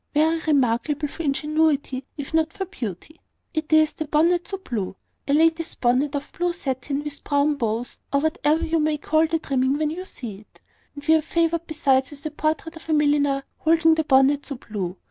"Very 0.15 0.39
remarkable 0.47 1.07
for 1.07 1.21
ingenuity, 1.21 2.05
if 2.17 2.33
not 2.33 2.51
for 2.51 2.65
beauty. 2.65 3.21
It 3.53 3.71
is 3.71 3.93
`The 3.93 4.09
Bonnet 4.09 4.47
so 4.47 4.57
Blue:' 4.57 4.95
a 5.27 5.33
lady's 5.35 5.75
bonnet 5.75 6.15
of 6.15 6.31
blue 6.35 6.53
satin, 6.53 7.03
with 7.03 7.23
brown 7.23 7.53
bows, 7.53 7.99
or 8.11 8.21
whatever 8.21 8.65
you 8.65 8.79
may 8.79 8.97
call 8.97 9.27
the 9.27 9.37
trimming 9.37 9.77
when 9.77 9.91
you 9.91 10.03
see 10.05 10.39
it; 10.39 10.59
and 10.95 11.05
we 11.07 11.13
are 11.13 11.21
favoured 11.21 11.67
besides 11.67 12.09
with 12.09 12.25
a 12.25 12.31
portrait 12.31 12.77
of 12.77 12.87
the 12.87 12.93
milliner, 12.93 13.43
holding 13.59 13.93
the 13.93 14.03
bonnet 14.03 14.47
so 14.47 14.55
blue. 14.55 14.97